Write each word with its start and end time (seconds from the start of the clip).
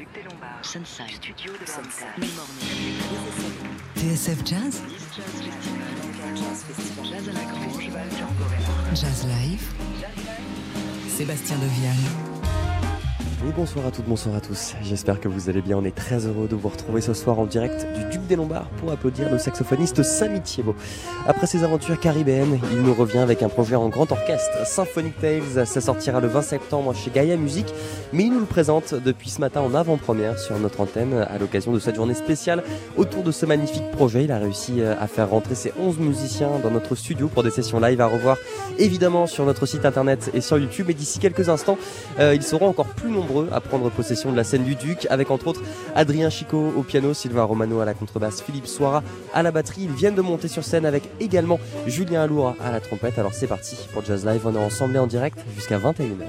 Duc 0.00 0.08
des 0.14 0.22
Lombards. 0.22 0.64
Sunside. 0.64 1.10
Studio 1.10 1.52
de 1.60 1.66
Sunside. 1.66 2.06
TSF 3.96 4.38
Jazz 4.46 4.82
Jazz 7.04 7.28
à 7.28 7.32
la 7.32 7.44
Grange. 7.44 7.82
Django 7.82 8.44
Reinhardt. 8.48 8.94
Jazz 8.94 9.26
Live 9.26 9.68
Sébastien 11.06 11.58
Devial 11.58 12.29
Et 13.48 13.52
bonsoir 13.52 13.86
à 13.86 13.90
toutes, 13.90 14.04
bonsoir 14.04 14.34
à 14.34 14.40
tous. 14.42 14.74
J'espère 14.82 15.18
que 15.18 15.26
vous 15.26 15.48
allez 15.48 15.62
bien. 15.62 15.78
On 15.78 15.84
est 15.86 15.94
très 15.94 16.26
heureux 16.26 16.46
de 16.46 16.54
vous 16.54 16.68
retrouver 16.68 17.00
ce 17.00 17.14
soir 17.14 17.38
en 17.38 17.46
direct 17.46 17.86
du 17.96 18.04
Duc 18.10 18.26
des 18.26 18.36
Lombards 18.36 18.68
pour 18.76 18.92
applaudir 18.92 19.30
le 19.30 19.38
saxophoniste 19.38 20.02
Samy 20.02 20.42
Thiebaud. 20.42 20.74
Après 21.26 21.46
ses 21.46 21.64
aventures 21.64 21.98
caribéennes, 21.98 22.60
il 22.70 22.82
nous 22.82 22.92
revient 22.92 23.20
avec 23.20 23.42
un 23.42 23.48
projet 23.48 23.76
en 23.76 23.88
grand 23.88 24.12
orchestre, 24.12 24.66
Symphonic 24.66 25.18
Tales. 25.20 25.66
Ça 25.66 25.80
sortira 25.80 26.20
le 26.20 26.28
20 26.28 26.42
septembre 26.42 26.94
chez 26.94 27.10
Gaia 27.10 27.38
Music, 27.38 27.72
mais 28.12 28.24
il 28.24 28.32
nous 28.32 28.40
le 28.40 28.44
présente 28.44 28.92
depuis 28.92 29.30
ce 29.30 29.40
matin 29.40 29.62
en 29.62 29.74
avant-première 29.74 30.38
sur 30.38 30.58
notre 30.58 30.82
antenne 30.82 31.14
à 31.14 31.38
l'occasion 31.38 31.72
de 31.72 31.78
cette 31.78 31.96
journée 31.96 32.12
spéciale 32.12 32.62
autour 32.98 33.22
de 33.22 33.32
ce 33.32 33.46
magnifique 33.46 33.90
projet. 33.92 34.24
Il 34.24 34.32
a 34.32 34.38
réussi 34.38 34.82
euh, 34.82 34.94
à 35.00 35.06
faire 35.06 35.30
rentrer 35.30 35.54
ses 35.54 35.72
11 35.80 35.98
musiciens 35.98 36.50
dans 36.62 36.70
notre 36.70 36.94
studio 36.94 37.28
pour 37.28 37.42
des 37.42 37.50
sessions 37.50 37.80
live 37.80 38.02
à 38.02 38.06
revoir 38.06 38.36
évidemment 38.78 39.26
sur 39.26 39.46
notre 39.46 39.64
site 39.64 39.86
internet 39.86 40.30
et 40.34 40.42
sur 40.42 40.58
YouTube. 40.58 40.90
Et 40.90 40.94
d'ici 40.94 41.18
quelques 41.18 41.48
instants, 41.48 41.78
euh, 42.18 42.34
ils 42.34 42.42
seront 42.42 42.68
encore 42.68 42.88
plus 42.88 43.10
nombreux 43.10 43.29
à 43.52 43.60
prendre 43.60 43.90
possession 43.90 44.32
de 44.32 44.36
la 44.36 44.44
scène 44.44 44.64
du 44.64 44.74
Duc, 44.74 45.06
avec 45.10 45.30
entre 45.30 45.48
autres 45.48 45.62
Adrien 45.94 46.30
Chico 46.30 46.72
au 46.76 46.82
piano, 46.82 47.14
Sylvain 47.14 47.44
Romano 47.44 47.80
à 47.80 47.84
la 47.84 47.94
contrebasse, 47.94 48.42
Philippe 48.42 48.66
Soira 48.66 49.02
à 49.32 49.42
la 49.42 49.50
batterie. 49.50 49.82
Ils 49.82 49.92
viennent 49.92 50.14
de 50.14 50.22
monter 50.22 50.48
sur 50.48 50.64
scène 50.64 50.86
avec 50.86 51.04
également 51.20 51.58
Julien 51.86 52.22
Aloura 52.22 52.56
à 52.62 52.70
la 52.70 52.80
trompette. 52.80 53.18
Alors 53.18 53.34
c'est 53.34 53.46
parti 53.46 53.76
pour 53.92 54.04
Jazz 54.04 54.26
Live, 54.26 54.42
on 54.44 54.54
est 54.54 54.58
ensemble 54.58 54.96
et 54.96 54.98
en 54.98 55.06
direct 55.06 55.38
jusqu'à 55.56 55.78
21h. 55.78 56.26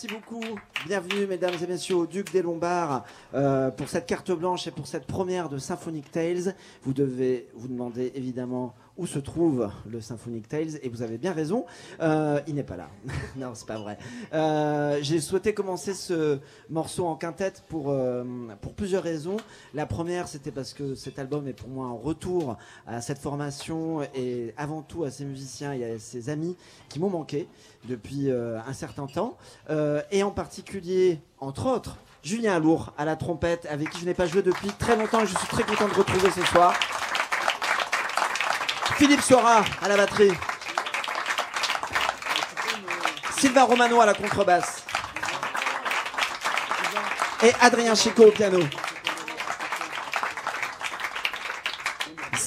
Merci 0.00 0.14
beaucoup. 0.14 0.44
Bienvenue, 0.86 1.26
mesdames 1.26 1.54
et 1.60 1.66
messieurs, 1.66 1.96
au 1.96 2.06
Duc 2.06 2.30
des 2.30 2.40
Lombards 2.40 3.04
euh, 3.34 3.72
pour 3.72 3.88
cette 3.88 4.06
carte 4.06 4.30
blanche 4.30 4.68
et 4.68 4.70
pour 4.70 4.86
cette 4.86 5.06
première 5.06 5.48
de 5.48 5.58
Symphonic 5.58 6.12
Tales. 6.12 6.54
Vous 6.84 6.92
devez 6.92 7.48
vous 7.54 7.66
demander 7.66 8.12
évidemment 8.14 8.76
où 8.98 9.06
se 9.06 9.18
trouve 9.20 9.70
le 9.88 10.00
Symphonic 10.00 10.48
Tales 10.48 10.78
et 10.82 10.88
vous 10.88 11.02
avez 11.02 11.16
bien 11.18 11.32
raison, 11.32 11.64
euh, 12.00 12.40
il 12.48 12.56
n'est 12.56 12.64
pas 12.64 12.76
là. 12.76 12.90
non, 13.36 13.52
c'est 13.54 13.66
pas 13.66 13.78
vrai. 13.78 13.96
Euh, 14.34 14.98
J'ai 15.00 15.20
souhaité 15.20 15.54
commencer 15.54 15.94
ce 15.94 16.38
morceau 16.68 17.06
en 17.06 17.14
quintette 17.14 17.64
pour, 17.68 17.90
euh, 17.90 18.24
pour 18.60 18.74
plusieurs 18.74 19.04
raisons. 19.04 19.36
La 19.72 19.86
première, 19.86 20.26
c'était 20.26 20.50
parce 20.50 20.74
que 20.74 20.96
cet 20.96 21.18
album 21.18 21.46
est 21.46 21.52
pour 21.52 21.68
moi 21.68 21.86
un 21.86 21.92
retour 21.92 22.56
à 22.86 23.00
cette 23.00 23.18
formation 23.18 24.02
et 24.14 24.52
avant 24.56 24.82
tout 24.82 25.04
à 25.04 25.10
ces 25.10 25.24
musiciens 25.24 25.72
et 25.72 25.92
à 25.92 25.98
ces 25.98 26.28
amis 26.28 26.56
qui 26.88 26.98
m'ont 26.98 27.10
manqué 27.10 27.48
depuis 27.88 28.30
un 28.30 28.72
certain 28.72 29.06
temps. 29.06 29.36
Et 30.10 30.22
en 30.22 30.30
particulier, 30.32 31.20
entre 31.38 31.66
autres, 31.66 31.98
Julien 32.22 32.56
Alour 32.56 32.92
à 32.98 33.04
la 33.04 33.16
trompette, 33.16 33.66
avec 33.70 33.90
qui 33.90 34.00
je 34.00 34.04
n'ai 34.04 34.14
pas 34.14 34.26
joué 34.26 34.42
depuis 34.42 34.68
très 34.78 34.96
longtemps 34.96 35.20
et 35.20 35.26
je 35.26 35.36
suis 35.36 35.48
très 35.48 35.62
content 35.62 35.86
de 35.88 35.94
retrouver 35.94 36.30
ce 36.30 36.44
soir. 36.46 36.74
Philippe 38.98 39.22
Sora 39.22 39.64
à 39.80 39.86
la 39.86 39.96
batterie. 39.96 40.32
Sylvain 43.38 43.62
Romano 43.62 44.00
à 44.00 44.06
la 44.06 44.14
contrebasse. 44.14 44.82
Et 47.44 47.52
Adrien 47.60 47.94
Chico 47.94 48.24
au 48.24 48.32
piano. 48.32 48.58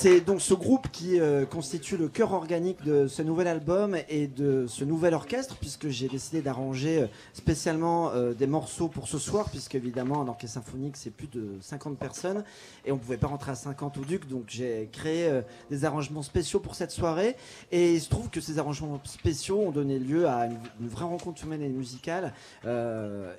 C'est 0.02 0.22
donc 0.22 0.42
ce 0.42 0.56
groupe 0.56 0.88
qui 0.92 1.20
euh, 1.20 1.46
constitue 1.46 1.96
le 1.96 2.08
cœur 2.08 2.34
organique 2.34 2.84
de 2.84 3.06
ce 3.06 3.22
nouvel 3.22 3.46
album 3.46 3.96
et 4.10 4.26
de 4.26 4.66
ce 4.66 4.84
nouvel 4.84 5.14
orchestre, 5.14 5.58
puisque 5.58 5.90
j'ai 5.90 6.08
décidé 6.08 6.42
d'arranger 6.42 7.04
euh, 7.04 7.08
spécialement 7.34 8.10
euh, 8.10 8.34
des 8.34 8.48
morceaux 8.48 8.88
pour 8.88 9.08
ce 9.08 9.20
soir, 9.20 9.52
puisque 9.52 9.76
évidemment 9.76 10.20
un 10.24 10.28
orchestre 10.28 10.56
symphonique 10.56 10.98
c'est 10.98 11.12
plus 11.12 11.28
de 11.28 11.50
50 11.62 12.00
personnes 12.00 12.44
et 12.84 12.92
on 12.92 12.98
pouvait 12.98 13.18
pas 13.18 13.28
rentrer 13.28 13.52
à 13.52 13.56
50 13.56 14.00
au 14.00 14.02
Duc, 14.02 14.28
donc 14.28 14.46
j'ai 14.48 14.90
créé 14.92 15.30
des 15.70 15.86
arrangements 15.86 16.24
spéciaux 16.24 16.60
pour 16.60 16.74
cette 16.74 16.90
soirée. 16.90 17.36
Et 17.72 17.94
il 17.94 18.02
se 18.02 18.10
trouve 18.10 18.32
que 18.32 18.42
ces 18.42 18.58
arrangements 18.58 19.00
spéciaux 19.04 19.60
ont 19.60 19.72
donné 19.72 20.00
lieu 20.00 20.28
à 20.28 20.48
une, 20.48 20.58
vraie 20.80 21.06
rencontre 21.06 21.44
humaine 21.44 21.62
et 21.62 21.70
musicale. 21.70 22.34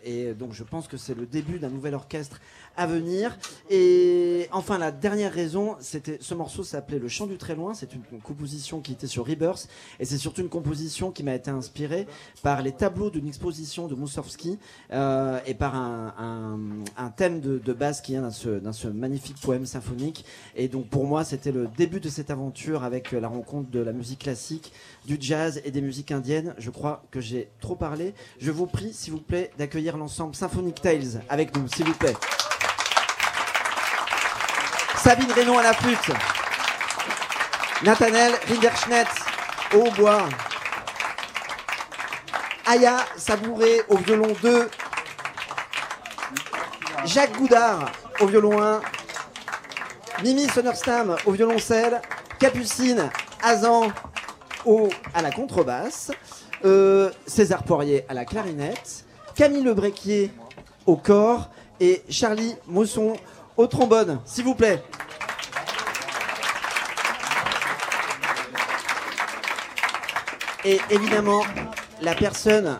Et 0.04 0.32
donc 0.34 0.52
je 0.52 0.62
pense 0.62 0.86
que 0.86 0.96
c'est 0.96 1.16
le 1.16 1.26
début 1.26 1.58
d'un 1.58 1.70
nouvel 1.70 1.94
orchestre 1.94 2.40
à 2.76 2.86
venir. 2.86 3.36
Et 3.70 4.48
enfin, 4.52 4.78
la 4.78 4.92
dernière 4.92 5.32
raison, 5.32 5.76
c'était 5.80 6.19
ce 6.20 6.34
morceau 6.34 6.64
s'appelait 6.64 6.98
Le 6.98 7.08
Chant 7.08 7.26
du 7.26 7.36
Très 7.36 7.54
Loin. 7.54 7.74
C'est 7.74 7.94
une, 7.94 8.02
composition 8.22 8.80
qui 8.80 8.92
était 8.92 9.06
sur 9.06 9.26
Rebirth. 9.26 9.69
Et 10.00 10.04
c'est 10.04 10.19
surtout 10.19 10.42
une 10.42 10.48
composition 10.48 11.10
qui 11.10 11.22
m'a 11.22 11.34
été 11.34 11.50
inspirée 11.50 12.06
par 12.42 12.62
les 12.62 12.72
tableaux 12.72 13.10
d'une 13.10 13.26
exposition 13.26 13.88
de 13.88 13.94
Moussorgsky 13.94 14.58
euh, 14.92 15.40
et 15.46 15.54
par 15.54 15.74
un, 15.74 17.12
thème 17.16 17.40
de, 17.40 17.58
de 17.58 17.72
base 17.72 18.00
qui 18.00 18.12
vient 18.12 18.22
d'un 18.22 18.30
ce, 18.30 18.48
d'un 18.48 18.72
ce 18.72 18.88
magnifique 18.88 19.40
poème 19.40 19.66
symphonique. 19.66 20.24
Et 20.56 20.69
donc 20.69 20.88
pour 20.88 21.06
moi, 21.06 21.24
c'était 21.24 21.52
le 21.52 21.69
début 21.76 22.00
de 22.00 22.08
cette 22.08 22.30
aventure 22.30 22.84
avec 22.84 23.12
la 23.12 23.28
rencontre 23.28 23.70
de 23.70 23.80
la 23.80 23.92
musique 23.92 24.20
classique, 24.20 24.72
du 25.06 25.16
jazz 25.20 25.60
et 25.64 25.70
des 25.70 25.80
musiques 25.80 26.12
indiennes. 26.12 26.54
Je 26.58 26.70
crois 26.70 27.04
que 27.10 27.20
j'ai 27.20 27.50
trop 27.60 27.76
parlé. 27.76 28.14
Je 28.38 28.50
vous 28.50 28.66
prie, 28.66 28.92
s'il 28.92 29.12
vous 29.12 29.20
plaît, 29.20 29.50
d'accueillir 29.58 29.96
l'ensemble 29.96 30.34
Symphonic 30.34 30.80
Tales 30.80 31.22
avec 31.28 31.56
nous, 31.56 31.69
s'il 31.69 31.86
vous 31.86 31.94
plaît. 31.94 32.14
Sabine 34.96 35.32
Reynaud 35.32 35.58
à 35.58 35.62
la 35.62 35.72
flûte. 35.72 36.10
Nathanaël 37.82 38.32
Rinderschnett 38.48 39.08
au 39.74 39.78
hautbois. 39.86 40.28
Aya 42.66 42.98
Sabouré 43.16 43.82
au 43.88 43.96
violon 43.96 44.34
2. 44.42 44.70
Jacques 47.04 47.36
Goudard 47.36 47.90
au 48.20 48.26
violon 48.26 48.62
1. 48.62 48.80
Mimi 50.22 50.48
Sonnerstam 50.48 51.16
au 51.26 51.32
violoncelle. 51.32 52.00
Capucine 52.38 53.10
Azan 53.42 53.92
au, 54.64 54.88
à 55.14 55.22
la 55.22 55.32
contrebasse. 55.32 56.12
Euh, 56.64 57.10
César 57.26 57.64
Poirier 57.64 58.04
à 58.08 58.14
la 58.14 58.24
clarinette. 58.24 59.04
Camille 59.34 59.64
Lebréquier 59.64 60.30
au 60.86 60.96
corps. 60.96 61.48
Et 61.80 62.04
Charlie 62.08 62.54
Mousson 62.68 63.14
au 63.56 63.66
trombone, 63.66 64.20
s'il 64.25 64.44
vous 64.44 64.54
plaît. 64.54 64.82
Et 70.64 70.78
évidemment, 70.90 71.43
la 72.02 72.14
personne 72.14 72.78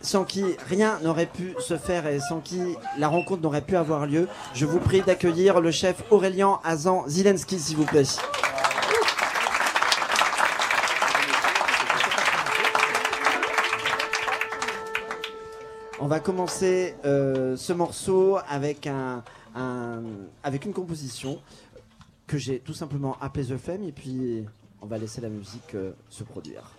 sans 0.00 0.24
qui 0.24 0.44
rien 0.68 0.98
n'aurait 1.02 1.26
pu 1.26 1.54
se 1.58 1.76
faire 1.76 2.06
et 2.06 2.18
sans 2.18 2.40
qui 2.40 2.60
la 2.96 3.08
rencontre 3.08 3.42
n'aurait 3.42 3.60
pu 3.60 3.76
avoir 3.76 4.06
lieu, 4.06 4.28
je 4.54 4.64
vous 4.64 4.78
prie 4.78 5.02
d'accueillir 5.02 5.60
le 5.60 5.70
chef 5.70 6.02
Aurélien 6.10 6.60
Azan 6.64 7.04
Zilensky, 7.06 7.58
s'il 7.58 7.76
vous 7.76 7.84
plaît. 7.84 8.04
On 16.08 16.10
va 16.10 16.20
commencer 16.20 16.94
euh, 17.04 17.54
ce 17.54 17.74
morceau 17.74 18.38
avec, 18.48 18.86
un, 18.86 19.22
avec 20.42 20.64
une 20.64 20.72
composition 20.72 21.38
que 22.26 22.38
j'ai 22.38 22.60
tout 22.60 22.72
simplement 22.72 23.18
appelée 23.20 23.44
The 23.44 23.58
Flame 23.58 23.82
et 23.82 23.92
puis 23.92 24.42
on 24.80 24.86
va 24.86 24.96
laisser 24.96 25.20
la 25.20 25.28
musique 25.28 25.74
euh, 25.74 25.92
se 26.08 26.24
produire. 26.24 26.77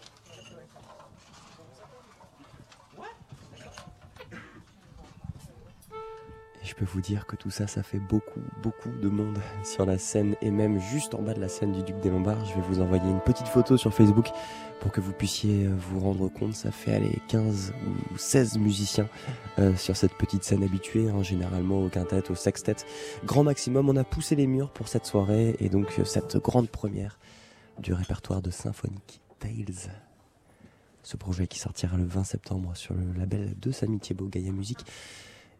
Je 6.69 6.75
peux 6.75 6.85
vous 6.85 7.01
dire 7.01 7.25
que 7.25 7.35
tout 7.35 7.49
ça, 7.49 7.65
ça 7.65 7.81
fait 7.81 7.97
beaucoup, 7.97 8.41
beaucoup 8.61 8.89
de 8.89 9.09
monde 9.09 9.39
sur 9.63 9.87
la 9.87 9.97
scène 9.97 10.35
et 10.39 10.51
même 10.51 10.79
juste 10.79 11.15
en 11.15 11.21
bas 11.23 11.33
de 11.33 11.39
la 11.39 11.49
scène 11.49 11.71
du 11.71 11.81
Duc 11.81 11.99
des 11.99 12.11
Lombards. 12.11 12.45
Je 12.45 12.53
vais 12.53 12.61
vous 12.61 12.79
envoyer 12.79 13.09
une 13.09 13.21
petite 13.21 13.47
photo 13.47 13.75
sur 13.75 13.91
Facebook 13.91 14.27
pour 14.79 14.91
que 14.91 15.01
vous 15.01 15.11
puissiez 15.11 15.65
euh, 15.65 15.75
vous 15.75 15.99
rendre 15.99 16.29
compte. 16.29 16.53
Ça 16.53 16.71
fait 16.71 16.93
aller 16.93 17.17
15 17.27 17.73
ou 18.13 18.17
16 18.17 18.59
musiciens 18.59 19.09
euh, 19.57 19.75
sur 19.75 19.97
cette 19.97 20.13
petite 20.13 20.43
scène 20.43 20.63
habituée, 20.63 21.09
hein, 21.09 21.23
généralement 21.23 21.83
au 21.83 21.89
quintet, 21.89 22.29
au 22.29 22.35
sextet. 22.35 22.75
Grand 23.25 23.43
maximum, 23.43 23.89
on 23.89 23.95
a 23.95 24.03
poussé 24.03 24.35
les 24.35 24.45
murs 24.45 24.69
pour 24.69 24.89
cette 24.89 25.07
soirée 25.07 25.55
et 25.59 25.69
donc 25.69 25.97
euh, 25.97 26.05
cette 26.05 26.37
grande 26.37 26.69
première 26.69 27.17
du 27.79 27.93
répertoire 27.93 28.43
de 28.43 28.51
Symphonic 28.51 29.21
Tales. 29.39 29.91
Ce 31.01 31.17
projet 31.17 31.47
qui 31.47 31.57
sortira 31.57 31.97
le 31.97 32.05
20 32.05 32.25
septembre 32.25 32.77
sur 32.77 32.93
le 32.93 33.11
label 33.17 33.55
de 33.59 33.71
Samy 33.71 33.99
Thiebaud, 33.99 34.27
Gaia 34.27 34.51
Musique. 34.51 34.85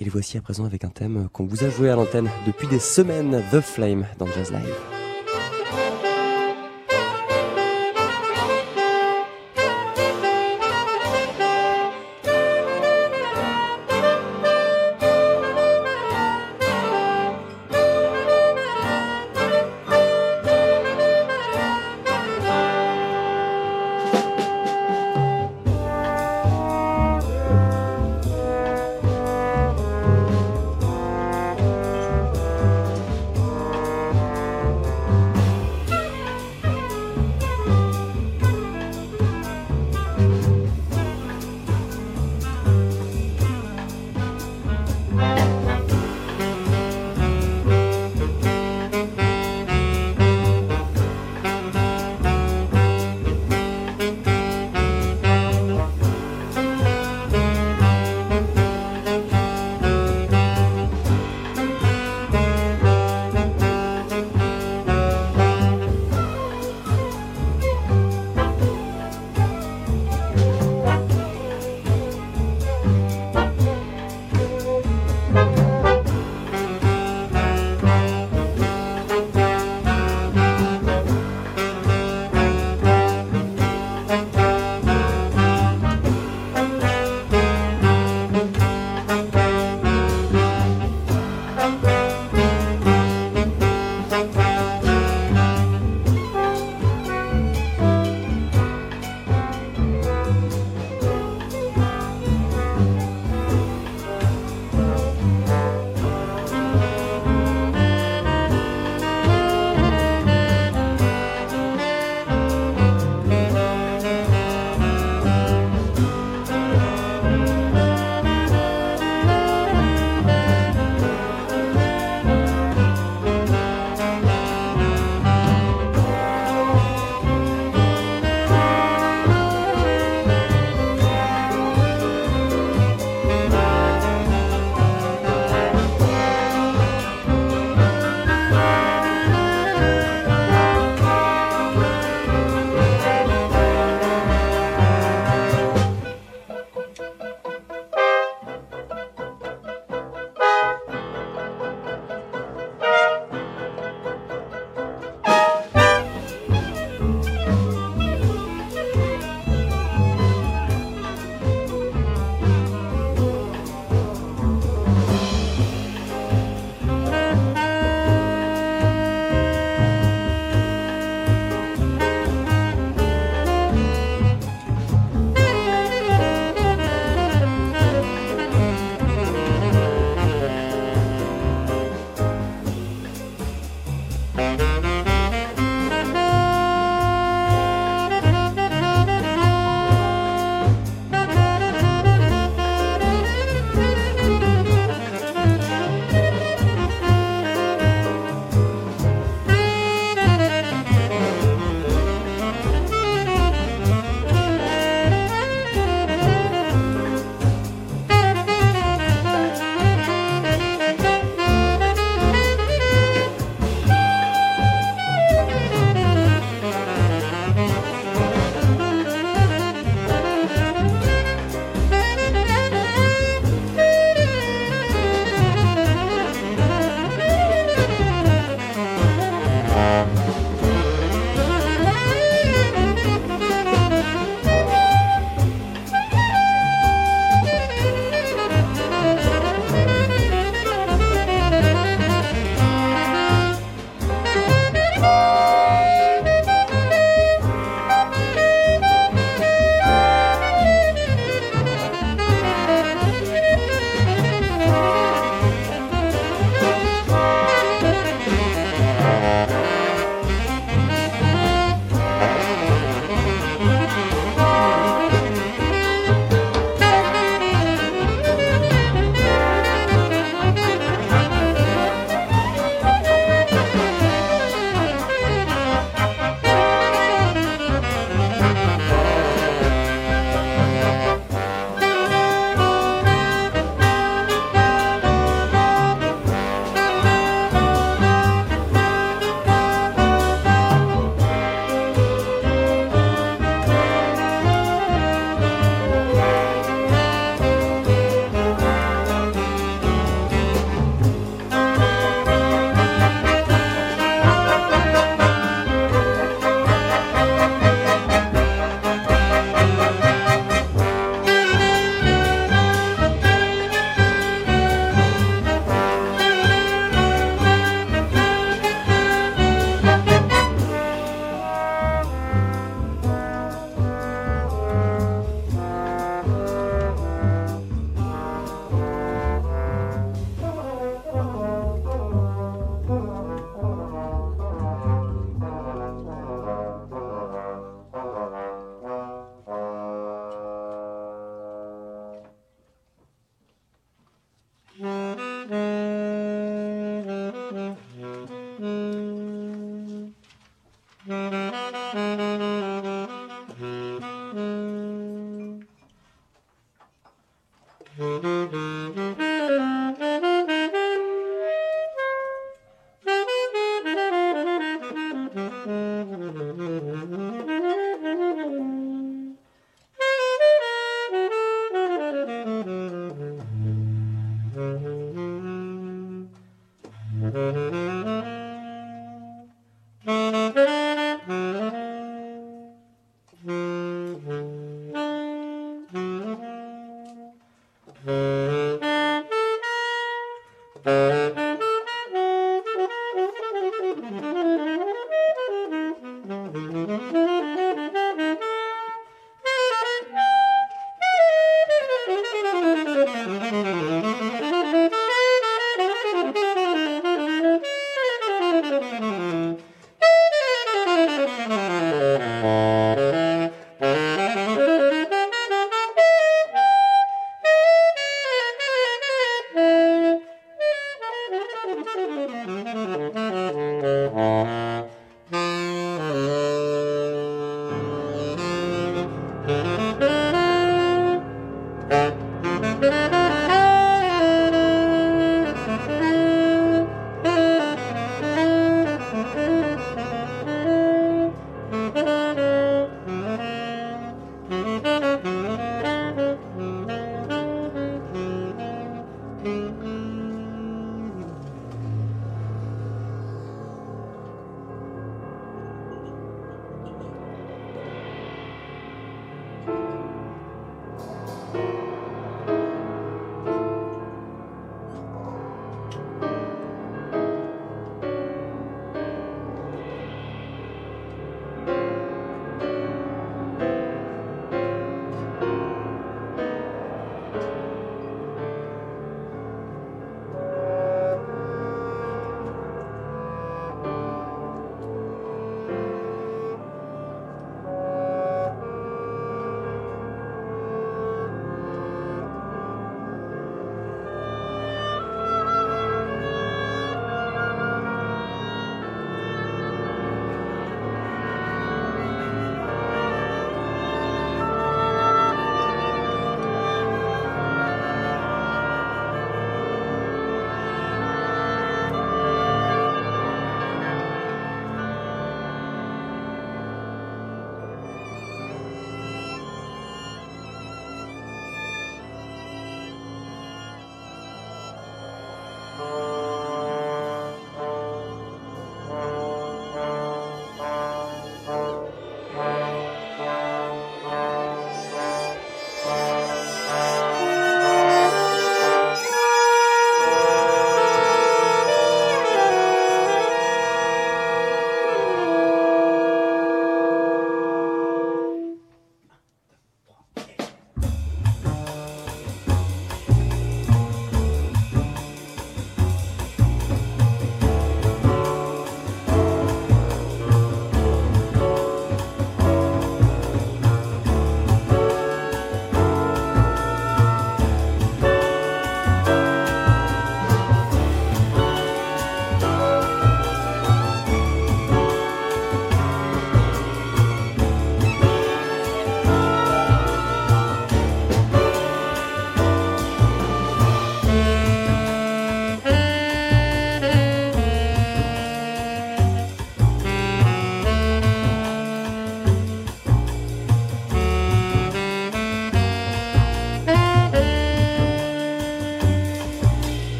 Et 0.00 0.04
les 0.04 0.10
voici 0.10 0.38
à 0.38 0.40
présent 0.40 0.64
avec 0.64 0.84
un 0.84 0.88
thème 0.88 1.28
qu'on 1.30 1.44
vous 1.44 1.62
a 1.62 1.68
joué 1.68 1.90
à 1.90 1.94
l'antenne 1.94 2.30
depuis 2.46 2.66
des 2.66 2.78
semaines, 2.78 3.42
The 3.52 3.60
Flame 3.60 4.06
dans 4.18 4.26
Jazz 4.26 4.50
Live. 4.50 4.99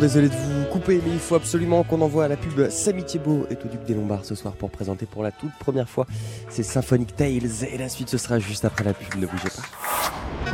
Désolé 0.00 0.28
de 0.28 0.34
vous 0.34 0.64
couper, 0.72 1.00
mais 1.04 1.12
il 1.12 1.18
faut 1.18 1.34
absolument 1.34 1.84
qu'on 1.84 2.00
envoie 2.00 2.24
à 2.24 2.28
la 2.28 2.36
pub 2.36 2.70
Samy 2.70 3.04
Thiebaud 3.04 3.46
et 3.50 3.54
au 3.54 3.68
Duc 3.68 3.84
des 3.86 3.94
Lombards 3.94 4.24
ce 4.24 4.34
soir 4.34 4.54
pour 4.54 4.70
présenter 4.70 5.06
pour 5.06 5.22
la 5.22 5.30
toute 5.30 5.52
première 5.60 5.88
fois 5.88 6.06
ces 6.48 6.62
Symphonic 6.62 7.14
Tales. 7.14 7.64
Et 7.70 7.78
la 7.78 7.88
suite, 7.88 8.08
ce 8.08 8.18
sera 8.18 8.38
juste 8.38 8.64
après 8.64 8.84
la 8.84 8.94
pub, 8.94 9.20
ne 9.20 9.26
bougez 9.26 9.50
pas. 9.50 10.50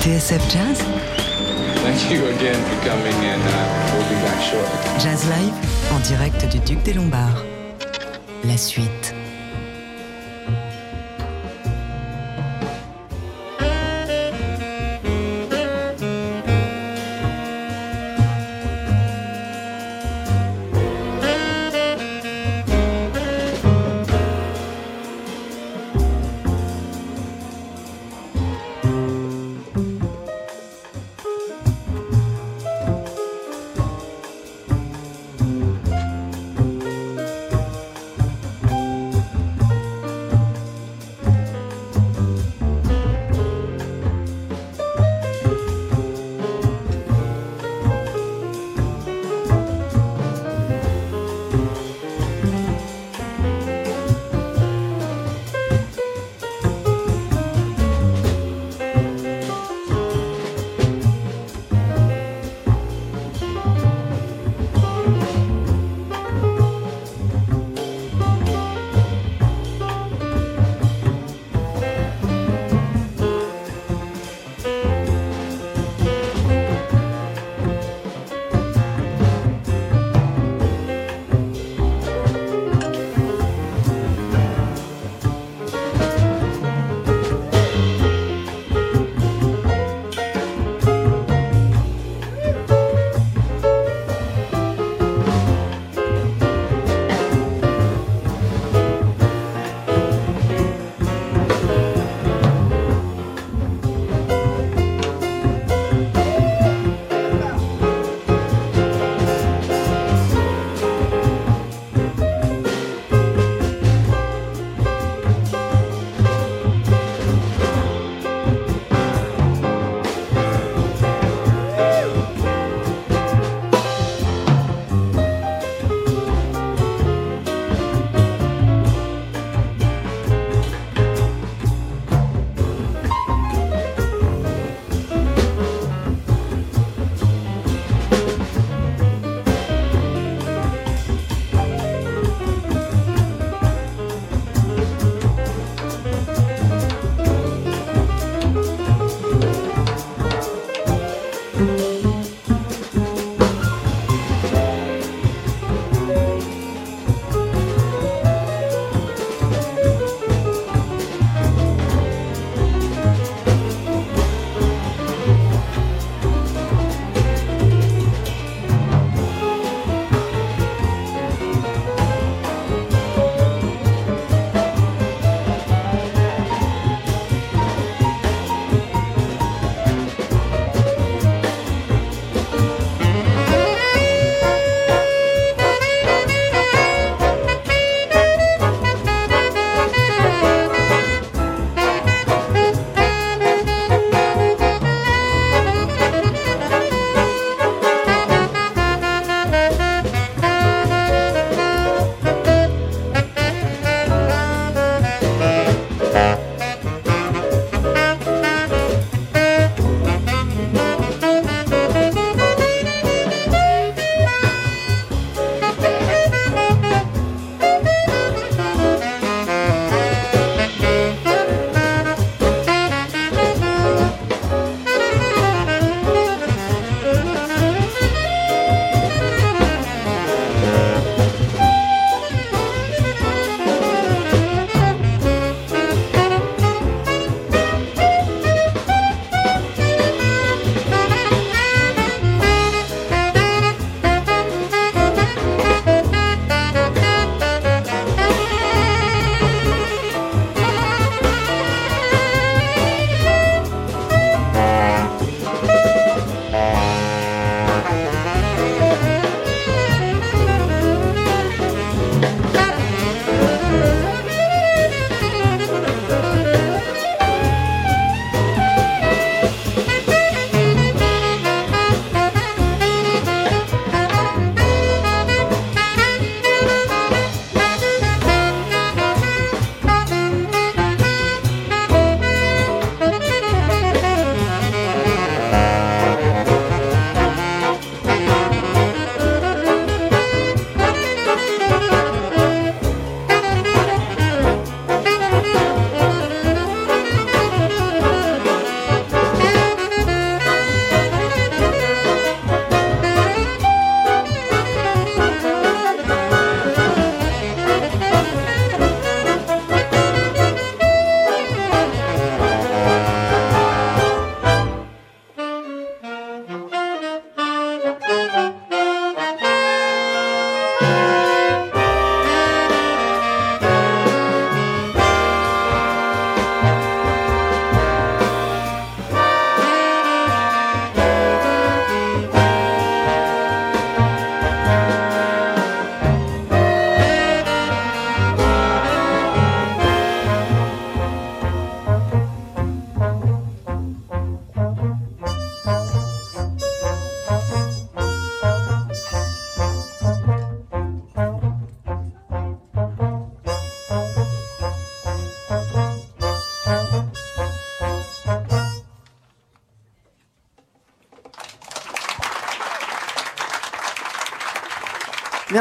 TSF 0.00 0.52
Jazz, 0.52 0.84
Thank 1.82 2.10
you 2.10 2.22
again 2.26 2.54
for 2.54 2.88
coming 2.88 3.14
and 3.24 3.40
uh, 3.40 3.94
we'll 3.94 4.04
be 4.08 4.20
back 4.22 4.40
shortly. 4.42 5.00
Jazz 5.00 5.24
Live, 5.24 5.54
en 5.94 6.00
direct 6.00 6.46
du 6.52 6.58
Duc 6.60 6.82
des 6.82 6.92
Lombards. 6.92 7.44
La 8.44 8.56
suite. 8.56 9.14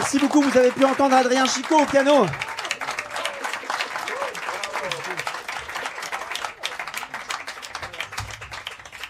Merci 0.10 0.26
beaucoup. 0.26 0.42
Vous 0.42 0.58
avez 0.58 0.72
pu 0.72 0.86
entendre 0.86 1.18
Adrien 1.18 1.46
Chicot 1.46 1.82
au 1.82 1.86
piano. 1.86 2.26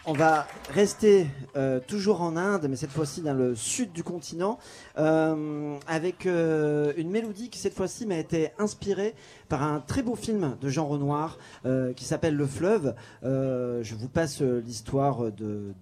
On 0.06 0.14
va 0.14 0.48
rester 0.74 1.28
euh, 1.58 1.80
toujours 1.80 2.22
en 2.22 2.38
Inde, 2.38 2.68
mais 2.70 2.76
cette 2.76 2.92
fois-ci 2.92 3.22
dans 3.22 3.34
le 3.34 3.56
sud 3.56 3.92
du 3.92 4.04
continent, 4.04 4.60
euh, 5.00 5.76
avec 5.88 6.28
euh, 6.28 6.94
une 6.98 7.10
mélodie 7.10 7.50
qui 7.50 7.58
cette 7.58 7.74
fois-ci 7.74 8.06
m'a 8.06 8.18
été 8.18 8.52
inspirée 8.60 9.16
par 9.50 9.64
un 9.64 9.80
très 9.80 10.04
beau 10.04 10.16
film 10.16 10.56
de 10.62 10.70
Jean 10.70 10.86
Renoir 10.88 11.38
qui 11.96 12.04
s'appelle 12.06 12.36
Le 12.36 12.46
Fleuve. 12.46 12.94
Je 13.24 13.96
vous 13.96 14.10
passe 14.10 14.42
l'histoire 14.42 15.32
de, 15.32 15.74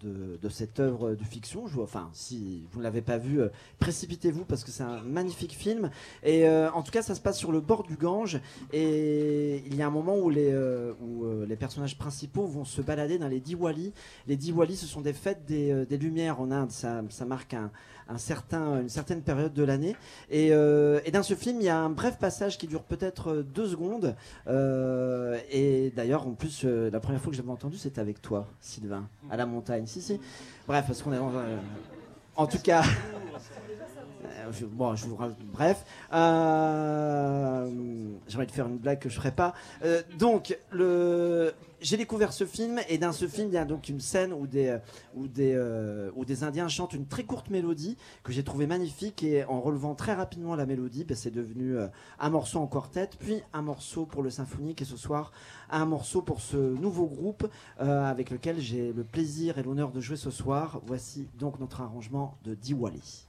cette 0.49 0.79
œuvre 0.79 1.15
de 1.15 1.23
fiction. 1.23 1.65
Enfin, 1.81 2.09
si 2.13 2.67
vous 2.71 2.79
ne 2.79 2.83
l'avez 2.83 3.01
pas 3.01 3.17
vu, 3.17 3.41
précipitez-vous 3.79 4.45
parce 4.45 4.63
que 4.63 4.69
c'est 4.69 4.83
un 4.83 5.01
magnifique 5.01 5.53
film. 5.53 5.89
Et 6.23 6.47
en 6.47 6.83
tout 6.83 6.91
cas, 6.91 7.01
ça 7.01 7.15
se 7.15 7.21
passe 7.21 7.39
sur 7.39 7.51
le 7.51 7.59
bord 7.59 7.83
du 7.83 7.95
Gange. 7.95 8.39
Et 8.71 9.63
il 9.65 9.75
y 9.75 9.81
a 9.81 9.87
un 9.87 9.91
moment 9.91 10.15
où 10.15 10.29
les 10.29 11.55
personnages 11.57 11.97
principaux 11.97 12.45
vont 12.45 12.65
se 12.65 12.81
balader 12.81 13.17
dans 13.17 13.27
les 13.27 13.39
Diwali. 13.39 13.93
Les 14.27 14.37
Diwali, 14.37 14.75
ce 14.75 14.85
sont 14.85 15.01
des 15.01 15.13
fêtes 15.13 15.43
des, 15.47 15.64
euh, 15.71 15.85
des 15.85 15.97
Lumières 15.97 16.39
en 16.39 16.51
Inde. 16.51 16.71
Ça, 16.71 17.01
marque 17.25 17.53
un, 17.53 18.17
certain, 18.17 18.81
une 18.81 18.89
certaine 18.89 19.21
période 19.21 19.53
de 19.53 19.63
l'année. 19.63 19.95
Et, 20.29 20.49
euh, 20.51 20.99
dans 21.13 21.23
ce 21.23 21.33
film, 21.33 21.59
il 21.61 21.65
y 21.65 21.69
a 21.69 21.77
un 21.77 21.89
bref 21.89 22.17
passage 22.17 22.57
qui 22.57 22.67
dure 22.67 22.83
peut-être 22.83 23.31
euh, 23.31 23.43
deux 23.43 23.67
secondes. 23.67 24.15
Et 25.51 25.91
d'ailleurs, 25.95 26.27
en 26.27 26.31
plus, 26.31 26.63
la 26.63 26.99
première 26.99 27.21
fois 27.21 27.31
que 27.31 27.37
j'avais 27.37 27.51
entendu, 27.51 27.77
c'était 27.77 28.01
avec 28.01 28.21
toi, 28.21 28.47
Sylvain, 28.59 29.07
à 29.29 29.37
la 29.37 29.45
montagne. 29.45 29.85
Si, 29.85 30.01
si. 30.01 30.19
Bref, 30.67 30.85
parce 30.87 31.01
qu'on 31.01 31.13
est 31.13 31.17
dans 31.17 31.35
un- 31.37 31.59
En 32.35 32.47
tout 32.47 32.59
cas. 32.59 32.83
Bon, 34.71 34.95
je 34.95 35.07
vous 35.07 35.17
bref, 35.53 35.83
euh, 36.13 37.67
j'ai 38.27 38.37
envie 38.37 38.45
de 38.45 38.51
faire 38.51 38.67
une 38.67 38.77
blague 38.77 38.99
que 38.99 39.09
je 39.09 39.15
ferai 39.15 39.31
pas. 39.31 39.53
Donc, 40.19 40.55
le, 40.71 41.51
j'ai 41.85 41.97
découvert 41.97 42.33
ce 42.33 42.47
film 42.47 42.79
et 42.89 42.97
dans 42.97 43.11
ce 43.11 43.27
film, 43.27 43.49
il 43.49 43.53
y 43.53 43.57
a 43.57 43.65
donc 43.65 43.89
une 43.89 43.99
scène 43.99 44.33
où 44.33 44.47
des, 44.47 44.69
euh, 44.69 44.79
où 45.13 45.27
des, 45.27 45.53
euh, 45.53 46.09
où 46.15 46.25
des 46.25 46.43
Indiens 46.43 46.67
chantent 46.67 46.93
une 46.93 47.05
très 47.05 47.23
courte 47.25 47.51
mélodie 47.51 47.95
que 48.23 48.31
j'ai 48.31 48.43
trouvé 48.43 48.65
magnifique 48.65 49.21
et 49.21 49.45
en 49.45 49.61
relevant 49.61 49.93
très 49.93 50.15
rapidement 50.15 50.55
la 50.55 50.65
mélodie, 50.65 51.03
ben, 51.03 51.15
c'est 51.15 51.29
devenu 51.29 51.77
euh, 51.77 51.87
un 52.17 52.31
morceau 52.31 52.59
en 52.59 52.65
quartet, 52.65 53.11
puis 53.19 53.43
un 53.53 53.61
morceau 53.61 54.07
pour 54.07 54.23
le 54.23 54.31
symphonique 54.31 54.81
et 54.81 54.85
ce 54.85 54.97
soir 54.97 55.31
un 55.69 55.85
morceau 55.85 56.23
pour 56.23 56.41
ce 56.41 56.57
nouveau 56.57 57.05
groupe 57.05 57.47
avec 57.77 58.29
lequel 58.29 58.59
j'ai 58.59 58.93
le 58.93 59.03
plaisir 59.03 59.57
et 59.57 59.63
l'honneur 59.63 59.91
de 59.91 59.99
jouer 59.99 60.15
ce 60.15 60.29
soir. 60.29 60.79
Voici 60.85 61.27
donc 61.39 61.59
notre 61.59 61.81
arrangement 61.81 62.37
de 62.43 62.53
Diwali. 62.53 63.27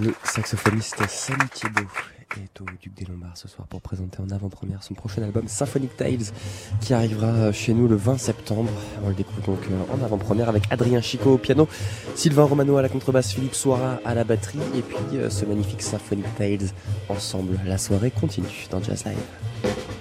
Le 0.00 0.12
saxophoniste 0.24 1.06
Samy 1.06 1.48
Thiebaud 1.50 2.13
est 2.42 2.60
au 2.60 2.64
Duc 2.80 2.94
des 2.94 3.04
Lombards 3.04 3.36
ce 3.36 3.48
soir 3.48 3.66
pour 3.68 3.80
présenter 3.80 4.18
en 4.20 4.30
avant-première 4.30 4.82
son 4.82 4.94
prochain 4.94 5.22
album 5.22 5.48
Symphonic 5.48 5.96
Tales 5.96 6.32
qui 6.80 6.94
arrivera 6.94 7.52
chez 7.52 7.74
nous 7.74 7.88
le 7.88 7.96
20 7.96 8.18
septembre. 8.18 8.70
On 9.04 9.08
le 9.08 9.14
découvre 9.14 9.42
donc 9.42 9.58
euh, 9.70 9.94
en 9.94 10.04
avant-première 10.04 10.48
avec 10.48 10.64
Adrien 10.70 11.00
Chico 11.00 11.34
au 11.34 11.38
piano, 11.38 11.68
Sylvain 12.14 12.44
Romano 12.44 12.76
à 12.76 12.82
la 12.82 12.88
contrebasse, 12.88 13.32
Philippe 13.32 13.54
Soira 13.54 14.00
à 14.04 14.14
la 14.14 14.24
batterie 14.24 14.58
et 14.76 14.82
puis 14.82 15.18
euh, 15.18 15.30
ce 15.30 15.44
magnifique 15.44 15.82
Symphonic 15.82 16.26
Tales 16.36 16.70
ensemble. 17.08 17.58
La 17.66 17.78
soirée 17.78 18.10
continue 18.10 18.66
dans 18.70 18.82
Jazz 18.82 19.04
Live. 19.04 19.93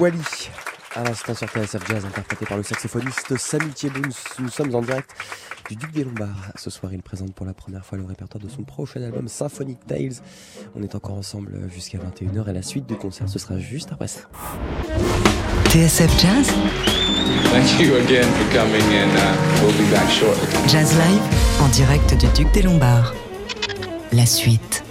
Wali. 0.00 0.18
À 0.96 1.04
l'instant 1.04 1.34
sur 1.34 1.46
TSF 1.46 1.86
Jazz, 1.86 2.06
interprété 2.06 2.46
par 2.46 2.56
le 2.56 2.62
saxophoniste 2.62 3.36
Samy 3.36 3.70
Thiebaud. 3.70 4.00
Nous, 4.00 4.44
nous 4.44 4.48
sommes 4.48 4.74
en 4.74 4.80
direct 4.80 5.10
du 5.68 5.76
Duc 5.76 5.92
des 5.92 6.04
Lombards. 6.04 6.52
Ce 6.56 6.70
soir, 6.70 6.94
il 6.94 7.02
présente 7.02 7.34
pour 7.34 7.44
la 7.44 7.52
première 7.52 7.84
fois 7.84 7.98
le 7.98 8.04
répertoire 8.04 8.42
de 8.42 8.48
son 8.48 8.62
prochain 8.64 9.02
album 9.02 9.28
Symphonic 9.28 9.86
Tales. 9.86 10.14
On 10.74 10.82
est 10.82 10.94
encore 10.94 11.16
ensemble 11.16 11.68
jusqu'à 11.68 11.98
21h 11.98 12.48
et 12.48 12.52
la 12.54 12.62
suite 12.62 12.86
du 12.86 12.96
concert, 12.96 13.28
ce 13.28 13.38
sera 13.38 13.58
juste 13.58 13.92
après 13.92 14.08
ça. 14.08 14.20
TSF 15.68 16.10
Jazz, 16.18 16.50
Thank 17.52 17.78
you 17.78 17.96
again 17.96 18.24
for 18.24 18.54
coming, 18.56 18.82
and 18.94 19.16
uh, 19.16 19.62
we'll 19.62 19.76
be 19.76 19.90
back 19.90 20.08
shortly. 20.08 20.48
Jazz 20.66 20.96
Live, 20.96 21.60
en 21.60 21.68
direct 21.68 22.14
du 22.14 22.26
Duc 22.28 22.50
des 22.52 22.62
Lombards. 22.62 23.14
La 24.12 24.24
suite. 24.24 24.82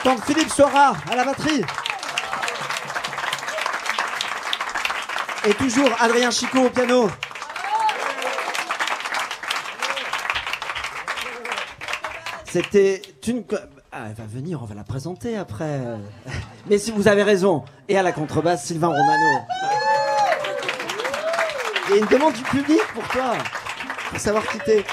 Entendre 0.00 0.24
Philippe 0.24 0.50
Sora 0.50 0.94
à 1.10 1.16
la 1.16 1.24
batterie. 1.24 1.62
Et 5.46 5.54
toujours 5.54 5.90
Adrien 6.00 6.30
Chicot 6.30 6.66
au 6.66 6.70
piano. 6.70 7.10
C'était 12.44 13.02
une. 13.26 13.44
Ah, 13.92 14.06
elle 14.08 14.14
va 14.14 14.24
venir, 14.24 14.62
on 14.62 14.66
va 14.66 14.74
la 14.74 14.84
présenter 14.84 15.36
après. 15.36 15.80
Mais 16.68 16.78
si 16.78 16.90
vous 16.92 17.06
avez 17.08 17.22
raison. 17.22 17.64
Et 17.88 17.98
à 17.98 18.02
la 18.02 18.12
contrebasse, 18.12 18.66
Sylvain 18.66 18.88
Romano. 18.88 19.46
Il 21.88 21.96
y 21.96 21.98
a 21.98 22.00
une 22.02 22.06
demande 22.06 22.34
du 22.34 22.42
public 22.42 22.80
pour 22.94 23.06
toi, 23.08 23.32
pour 24.10 24.20
savoir 24.20 24.46
quitter. 24.46 24.84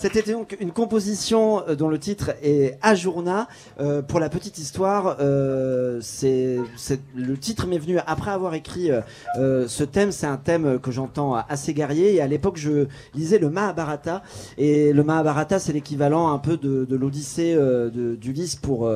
C'était 0.00 0.22
donc 0.22 0.56
une 0.60 0.70
composition 0.70 1.66
euh, 1.66 1.74
dont 1.74 1.88
le 1.88 1.98
titre 1.98 2.30
est 2.40 2.78
Ajourna. 2.82 3.48
Euh, 3.80 4.00
pour 4.00 4.20
la 4.20 4.28
petite 4.28 4.56
histoire, 4.58 5.16
euh, 5.18 5.98
c'est 6.00 6.58
le 7.16 7.36
titre 7.36 7.66
m'est 7.66 7.78
venu 7.78 7.98
après 8.06 8.30
avoir 8.30 8.54
écrit 8.54 8.92
euh, 8.92 9.00
euh, 9.40 9.66
ce 9.66 9.82
thème. 9.82 10.12
C'est 10.12 10.28
un 10.28 10.36
thème 10.36 10.78
que 10.78 10.92
j'entends 10.92 11.34
assez 11.34 11.74
guerrier. 11.74 12.14
Et 12.14 12.20
à 12.20 12.28
l'époque, 12.28 12.58
je 12.58 12.86
lisais 13.12 13.38
le 13.38 13.50
Mahabharata. 13.50 14.22
Et 14.56 14.92
le 14.92 15.02
Mahabharata, 15.02 15.58
c'est 15.58 15.72
l'équivalent 15.72 16.32
un 16.32 16.38
peu 16.38 16.56
de, 16.56 16.84
de 16.84 16.96
l'Odyssée 16.96 17.54
euh, 17.56 17.90
d'Ulysse 18.14 18.54
pour 18.54 18.88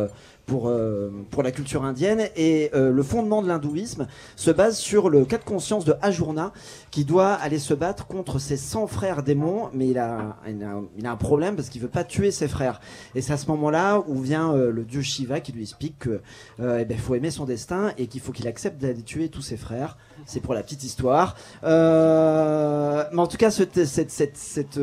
pour, 0.52 0.68
euh, 0.68 1.08
pour 1.30 1.42
la 1.42 1.50
culture 1.50 1.82
indienne. 1.82 2.28
Et 2.36 2.70
euh, 2.74 2.92
le 2.92 3.02
fondement 3.02 3.40
de 3.40 3.48
l'hindouisme 3.48 4.06
se 4.36 4.50
base 4.50 4.76
sur 4.76 5.08
le 5.08 5.24
cas 5.24 5.38
de 5.38 5.44
conscience 5.44 5.86
de 5.86 5.94
Ajourna, 6.02 6.52
qui 6.90 7.06
doit 7.06 7.32
aller 7.32 7.58
se 7.58 7.72
battre 7.72 8.06
contre 8.06 8.38
ses 8.38 8.58
100 8.58 8.86
frères 8.86 9.22
démons, 9.22 9.70
mais 9.72 9.88
il 9.88 9.98
a, 9.98 10.36
il 10.46 11.06
a, 11.06 11.10
un 11.10 11.16
problème 11.16 11.56
parce 11.56 11.70
qu'il 11.70 11.80
veut 11.80 11.88
pas 11.88 12.04
tuer 12.04 12.30
ses 12.30 12.48
frères. 12.48 12.82
Et 13.14 13.22
c'est 13.22 13.32
à 13.32 13.38
ce 13.38 13.46
moment-là 13.46 14.02
où 14.06 14.20
vient 14.20 14.52
euh, 14.52 14.70
le 14.70 14.84
dieu 14.84 15.00
Shiva 15.00 15.40
qui 15.40 15.52
lui 15.52 15.62
explique 15.62 16.00
que 16.00 16.20
euh, 16.60 16.80
eh 16.80 16.84
ben, 16.84 16.98
faut 16.98 17.14
aimer 17.14 17.30
son 17.30 17.46
destin 17.46 17.92
et 17.96 18.06
qu'il 18.06 18.20
faut 18.20 18.32
qu'il 18.32 18.46
accepte 18.46 18.78
d'aller 18.78 19.02
tuer 19.02 19.30
tous 19.30 19.40
ses 19.40 19.56
frères. 19.56 19.96
C'est 20.26 20.40
pour 20.40 20.52
la 20.52 20.62
petite 20.62 20.84
histoire. 20.84 21.34
Mais 21.62 23.18
en 23.18 23.26
tout 23.26 23.38
cas, 23.38 23.50
ce- 23.50 23.62
cette, 23.86 24.10
cette, 24.10 24.36
cette, 24.36 24.80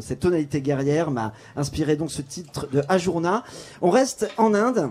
cette 0.00 0.20
tonalité 0.20 0.60
guerrière 0.60 1.12
m'a 1.12 1.32
inspiré 1.54 1.94
donc 1.94 2.10
ce 2.10 2.22
titre 2.22 2.66
de 2.72 2.82
Ajourna. 2.88 3.44
On 3.82 3.90
reste 3.90 4.28
en 4.36 4.52
Inde 4.52 4.90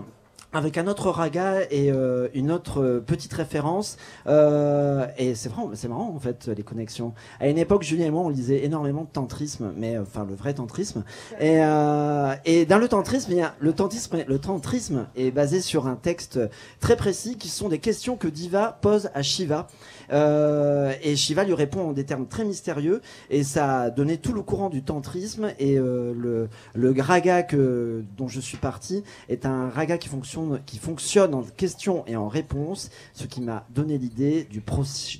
avec 0.52 0.78
un 0.78 0.86
autre 0.86 1.10
raga 1.10 1.60
et 1.70 1.90
euh, 1.90 2.28
une 2.34 2.50
autre 2.50 2.82
euh, 2.82 3.00
petite 3.00 3.32
référence. 3.32 3.96
Euh, 4.26 5.06
et 5.18 5.34
c'est 5.34 5.48
vraiment, 5.48 5.70
c'est 5.74 5.88
marrant 5.88 6.12
en 6.14 6.18
fait 6.18 6.48
les 6.48 6.62
connexions. 6.62 7.14
À 7.40 7.48
une 7.48 7.58
époque, 7.58 7.82
Julien 7.82 8.06
et 8.06 8.10
moi, 8.10 8.22
on 8.22 8.28
lisait 8.28 8.64
énormément 8.64 9.02
de 9.02 9.08
tantrisme, 9.12 9.72
mais 9.76 9.96
euh, 9.96 10.02
enfin 10.02 10.26
le 10.28 10.34
vrai 10.34 10.54
tantrisme. 10.54 11.04
Et, 11.40 11.62
euh, 11.62 12.34
et 12.44 12.66
dans 12.66 12.78
le 12.78 12.88
tantrisme, 12.88 13.32
il 13.32 13.38
y 13.38 13.42
a, 13.42 13.54
le 13.58 13.72
tantrisme, 13.72 14.18
le 14.26 14.38
tantrisme 14.38 15.06
est 15.16 15.30
basé 15.30 15.60
sur 15.60 15.86
un 15.86 15.96
texte 15.96 16.38
très 16.80 16.96
précis 16.96 17.36
qui 17.36 17.48
sont 17.48 17.68
des 17.68 17.78
questions 17.78 18.16
que 18.16 18.28
Diva 18.28 18.78
pose 18.80 19.10
à 19.14 19.22
Shiva. 19.22 19.68
Euh, 20.12 20.92
et 21.02 21.16
Shiva 21.16 21.44
lui 21.44 21.54
répond 21.54 21.88
en 21.88 21.92
des 21.92 22.04
termes 22.04 22.26
très 22.26 22.44
mystérieux 22.44 23.00
et 23.30 23.44
ça 23.44 23.82
a 23.82 23.90
donné 23.90 24.18
tout 24.18 24.32
le 24.32 24.42
courant 24.42 24.68
du 24.68 24.82
tantrisme 24.82 25.52
et 25.58 25.78
euh, 25.78 26.12
le, 26.14 26.48
le 26.74 27.00
raga 27.00 27.42
que, 27.42 28.04
dont 28.16 28.28
je 28.28 28.40
suis 28.40 28.58
parti 28.58 29.04
est 29.28 29.46
un 29.46 29.70
raga 29.70 29.96
qui 29.98 30.08
fonctionne, 30.08 30.41
qui 30.66 30.78
fonctionne 30.78 31.34
en 31.34 31.42
questions 31.42 32.04
et 32.06 32.16
en 32.16 32.28
réponses, 32.28 32.90
ce 33.14 33.26
qui 33.26 33.40
m'a 33.40 33.66
donné 33.70 33.98
l'idée 33.98 34.44
du, 34.44 34.62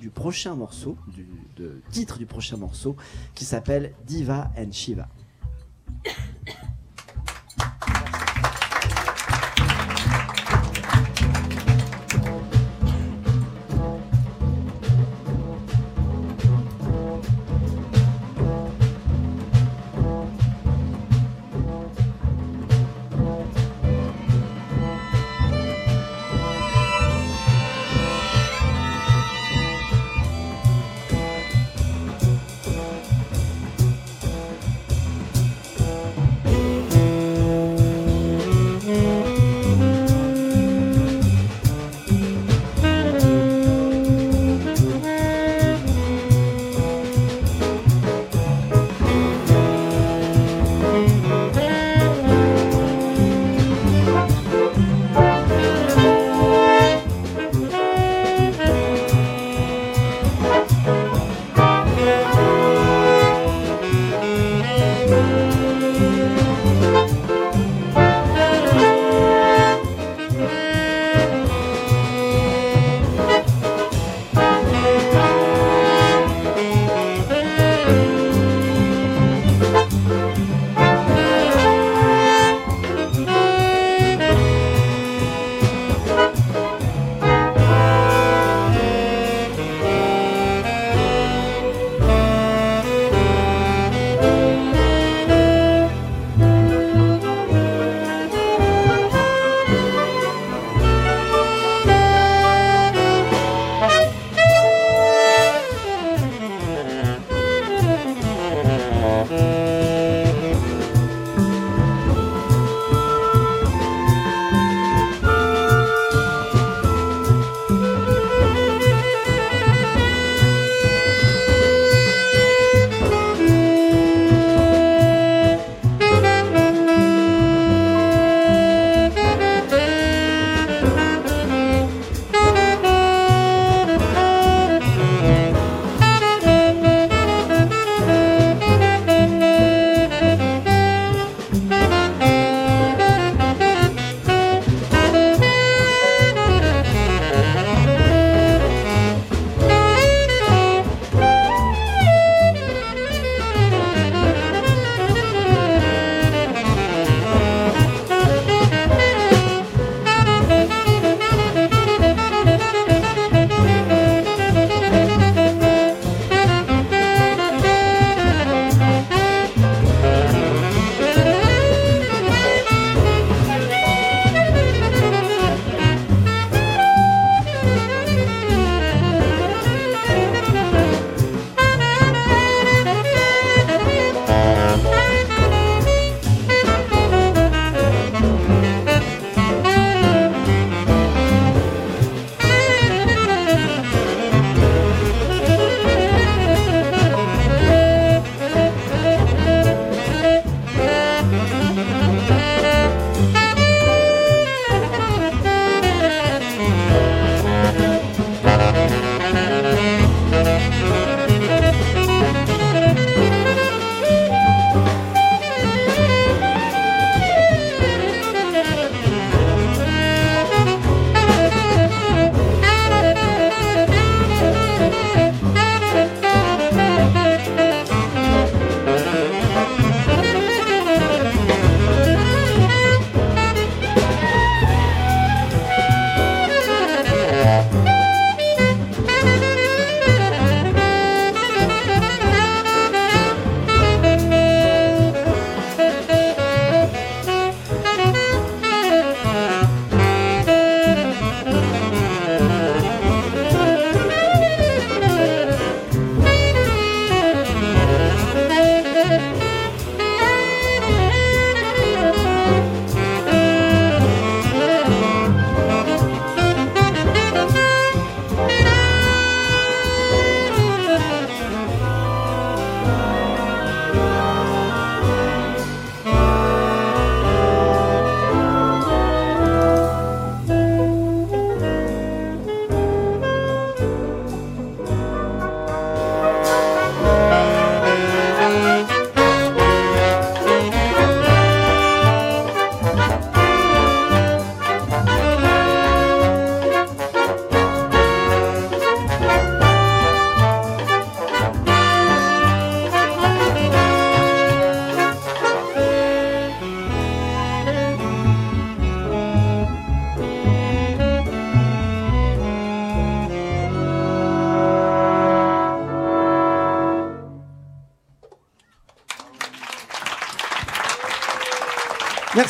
du 0.01 0.11
prochain 0.11 0.55
morceau, 0.55 0.97
du 1.09 1.27
titre 1.91 2.19
du 2.19 2.27
prochain 2.27 2.57
morceau, 2.57 2.97
qui 3.35 3.45
s'appelle 3.45 3.95
Diva 4.07 4.51
and 4.57 4.73
Shiva. 4.73 5.09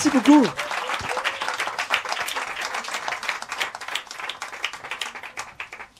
Merci 0.04 0.18
beaucoup. 0.18 0.44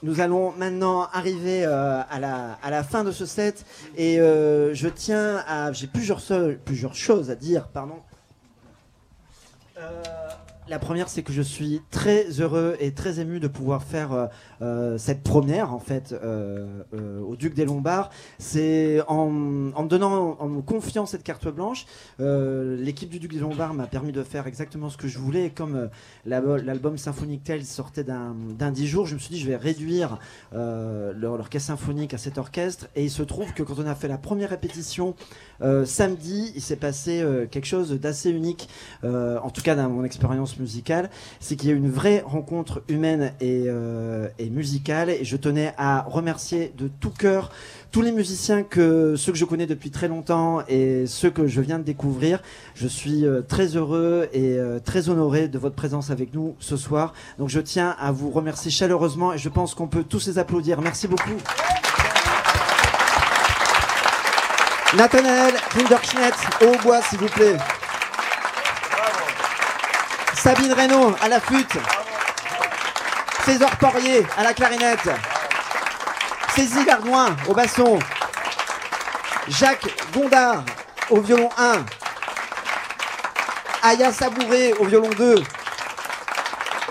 Nous 0.02 0.20
allons 0.20 0.50
maintenant 0.56 1.06
arriver 1.12 1.64
euh, 1.64 2.02
à, 2.10 2.18
la, 2.18 2.82
fin 2.82 3.04
de 3.04 3.12
ce 3.12 3.26
set 3.26 3.64
et 3.96 4.18
euh, 4.18 4.74
je 4.74 4.88
tiens 4.88 5.44
à... 5.46 5.70
J'ai 5.70 5.86
plusieurs, 5.86 6.20
plusieurs 6.64 6.96
choses 6.96 7.30
à 7.30 7.36
dire, 7.36 7.68
pardon. 7.68 8.00
La 10.72 10.78
première, 10.78 11.10
c'est 11.10 11.22
que 11.22 11.34
je 11.34 11.42
suis 11.42 11.82
très 11.90 12.40
heureux 12.40 12.76
et 12.80 12.92
très 12.92 13.20
ému 13.20 13.40
de 13.40 13.46
pouvoir 13.46 13.82
faire 13.82 14.12
euh, 14.12 14.26
euh, 14.62 14.96
cette 14.96 15.22
première, 15.22 15.74
en 15.74 15.78
fait, 15.78 16.14
euh, 16.14 16.80
au 17.20 17.36
Duc 17.36 17.52
des 17.52 17.66
Lombards. 17.66 18.08
C'est 18.38 19.02
en, 19.06 19.28
me 19.28 19.86
donnant, 19.86 20.38
en 20.40 20.48
me 20.48 20.62
confiant 20.62 21.04
cette 21.04 21.24
carte 21.24 21.46
blanche, 21.46 21.84
l'équipe 22.18 23.10
du 23.10 23.18
Duc 23.18 23.34
des 23.34 23.40
Lombards 23.40 23.74
m'a 23.74 23.86
permis 23.86 24.12
de 24.12 24.22
faire 24.22 24.46
exactement 24.46 24.88
ce 24.88 24.96
que 24.96 25.08
je 25.08 25.18
voulais. 25.18 25.44
Et 25.44 25.50
comme 25.50 25.90
l'album 26.24 26.96
Symphonic 26.96 27.44
Tales 27.44 27.64
sortait 27.64 28.04
d'un 28.04 28.34
d'un 28.58 28.70
10 28.70 28.86
jours, 28.86 29.04
je 29.06 29.12
me 29.12 29.18
suis 29.18 29.34
dit, 29.34 29.40
je 29.40 29.48
vais 29.48 29.56
réduire 29.56 30.16
l'orchestre 30.52 31.66
symphonique 31.66 32.14
à 32.14 32.18
cet 32.18 32.38
orchestre. 32.38 32.86
Et 32.96 33.04
il 33.04 33.10
se 33.10 33.22
trouve 33.22 33.52
que 33.52 33.62
quand 33.62 33.78
on 33.78 33.86
a 33.86 33.94
fait 33.94 34.08
la 34.08 34.16
première 34.16 34.48
répétition 34.48 35.16
samedi, 35.84 36.50
il 36.54 36.62
s'est 36.62 36.76
passé 36.76 37.22
quelque 37.50 37.66
chose 37.66 37.92
d'assez 38.00 38.30
unique, 38.30 38.70
en 39.02 39.50
tout 39.50 39.60
cas 39.60 39.74
dans 39.74 39.90
mon 39.90 40.04
expérience 40.04 40.61
c'est 41.40 41.56
qu'il 41.56 41.68
y 41.68 41.72
a 41.72 41.76
une 41.76 41.90
vraie 41.90 42.22
rencontre 42.24 42.82
humaine 42.88 43.32
et, 43.40 43.64
euh, 43.66 44.28
et 44.38 44.50
musicale. 44.50 45.10
Et 45.10 45.24
je 45.24 45.36
tenais 45.36 45.74
à 45.78 46.02
remercier 46.02 46.72
de 46.76 46.88
tout 46.88 47.10
cœur 47.10 47.50
tous 47.92 48.02
les 48.02 48.12
musiciens 48.12 48.62
que 48.62 49.16
ceux 49.16 49.32
que 49.32 49.38
je 49.38 49.44
connais 49.44 49.66
depuis 49.66 49.90
très 49.90 50.08
longtemps 50.08 50.62
et 50.66 51.06
ceux 51.06 51.30
que 51.30 51.46
je 51.46 51.60
viens 51.60 51.78
de 51.78 51.84
découvrir. 51.84 52.42
Je 52.74 52.88
suis 52.88 53.26
euh, 53.26 53.42
très 53.42 53.76
heureux 53.76 54.28
et 54.32 54.56
euh, 54.56 54.78
très 54.78 55.10
honoré 55.10 55.46
de 55.48 55.58
votre 55.58 55.74
présence 55.74 56.10
avec 56.10 56.32
nous 56.34 56.56
ce 56.58 56.76
soir. 56.76 57.12
Donc 57.38 57.50
je 57.50 57.60
tiens 57.60 57.94
à 58.00 58.10
vous 58.10 58.30
remercier 58.30 58.70
chaleureusement 58.70 59.34
et 59.34 59.38
je 59.38 59.48
pense 59.50 59.74
qu'on 59.74 59.88
peut 59.88 60.04
tous 60.04 60.26
les 60.26 60.38
applaudir. 60.38 60.80
Merci 60.80 61.06
beaucoup. 61.06 61.36
Nathanaël 64.96 65.54
Kinderschnett 65.70 66.34
au 66.62 66.66
hautbois, 66.66 67.02
s'il 67.02 67.18
vous 67.18 67.28
plaît. 67.28 67.56
Sabine 70.42 70.72
Reynaud 70.72 71.14
à 71.22 71.28
la 71.28 71.38
flûte. 71.38 71.78
César 73.44 73.76
Poirier 73.76 74.26
à 74.36 74.42
la 74.42 74.52
clarinette. 74.52 75.08
Cécile 76.56 76.90
Ardouin 76.90 77.36
au 77.46 77.54
basson. 77.54 78.00
Jacques 79.46 79.86
Gondard 80.12 80.64
au 81.10 81.20
violon 81.20 81.48
1. 81.56 81.84
Aya 83.84 84.10
Sabouré 84.12 84.72
au 84.80 84.84
violon 84.86 85.10
2. 85.10 85.44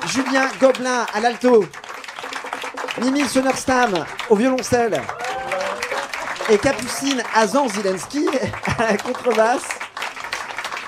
Julien 0.08 0.48
Gobelin 0.58 1.06
à 1.14 1.20
l'alto. 1.20 1.66
Mimi 3.02 3.28
Sonnerstam 3.28 4.06
au 4.30 4.38
violoncelle. 4.38 5.02
Et 6.48 6.58
Capucine 6.58 7.22
Azan 7.36 7.68
Zelensky 7.68 8.30
à 8.80 8.92
la 8.92 8.98
contrebasse. 8.98 9.68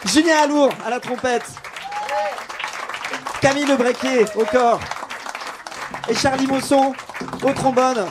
Julien 0.06 0.44
Alour 0.44 0.74
à 0.86 0.90
la 0.90 1.02
trompette. 1.02 1.63
Camille 3.44 3.66
Lebrequet 3.66 4.26
au 4.38 4.46
corps. 4.46 4.80
Et 6.08 6.16
Charlie 6.16 6.48
Mosson 6.48 6.94
au 7.44 7.52
trombone. 7.52 8.06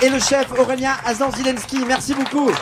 Et 0.00 0.08
le 0.08 0.20
chef 0.20 0.46
Aurélien 0.56 0.92
Azan 1.04 1.32
Zelensky. 1.32 1.84
Merci 1.84 2.14
beaucoup. 2.14 2.52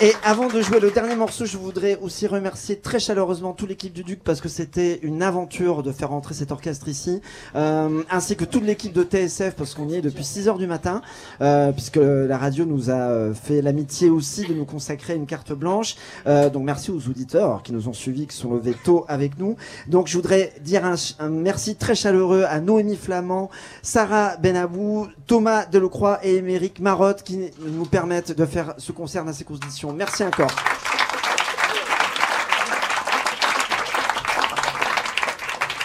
Et 0.00 0.12
avant 0.24 0.48
de 0.48 0.60
jouer 0.60 0.80
le 0.80 0.90
dernier 0.90 1.14
morceau, 1.14 1.44
je 1.44 1.56
voudrais 1.56 1.96
aussi 2.02 2.26
remercier 2.26 2.76
très 2.76 2.98
chaleureusement 2.98 3.52
toute 3.52 3.68
l'équipe 3.68 3.92
du 3.92 4.02
Duc 4.02 4.18
parce 4.24 4.40
que 4.40 4.48
c'était 4.48 4.98
une 5.02 5.22
aventure 5.22 5.84
de 5.84 5.92
faire 5.92 6.10
rentrer 6.10 6.34
cet 6.34 6.50
orchestre 6.50 6.88
ici, 6.88 7.22
euh, 7.54 8.02
ainsi 8.10 8.34
que 8.34 8.44
toute 8.44 8.64
l'équipe 8.64 8.92
de 8.92 9.04
TSF 9.04 9.54
parce 9.54 9.72
qu'on 9.72 9.88
y 9.88 9.94
est 9.94 10.00
depuis 10.00 10.24
6 10.24 10.48
heures 10.48 10.58
du 10.58 10.66
matin, 10.66 11.00
euh, 11.42 11.70
puisque 11.70 12.00
la 12.02 12.36
radio 12.36 12.64
nous 12.64 12.90
a 12.90 12.94
euh, 12.94 13.34
fait 13.34 13.62
l'amitié 13.62 14.10
aussi 14.10 14.44
de 14.44 14.52
nous 14.52 14.64
consacrer 14.64 15.14
une 15.14 15.26
carte 15.26 15.52
blanche. 15.52 15.94
Euh, 16.26 16.50
donc 16.50 16.64
merci 16.64 16.90
aux 16.90 17.08
auditeurs 17.08 17.62
qui 17.62 17.72
nous 17.72 17.88
ont 17.88 17.92
suivis, 17.92 18.26
qui 18.26 18.36
sont 18.36 18.52
levés 18.52 18.74
tôt 18.82 19.04
avec 19.06 19.38
nous. 19.38 19.54
Donc 19.86 20.08
je 20.08 20.16
voudrais 20.16 20.54
dire 20.60 20.84
un, 20.84 20.96
un 21.20 21.28
merci 21.28 21.76
très 21.76 21.94
chaleureux 21.94 22.44
à 22.48 22.58
Noémie 22.58 22.96
Flamand, 22.96 23.48
Sarah 23.82 24.38
Benabou, 24.38 25.06
Thomas 25.28 25.66
Delecroix 25.66 26.18
et 26.24 26.34
Émeric 26.34 26.80
Marotte 26.80 27.22
qui 27.22 27.38
nous 27.60 27.86
permettent 27.86 28.36
de 28.36 28.44
faire 28.44 28.74
ce 28.78 28.90
concert 28.90 29.24
dans 29.24 29.32
ces 29.32 29.44
conditions. 29.44 29.84
Merci 29.94 30.24
encore. 30.24 30.50